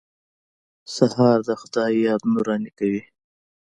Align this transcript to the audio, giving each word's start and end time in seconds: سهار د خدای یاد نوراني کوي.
سهار 0.95 1.37
د 1.47 1.49
خدای 1.61 1.93
یاد 2.07 2.21
نوراني 2.31 2.71
کوي. 2.79 3.01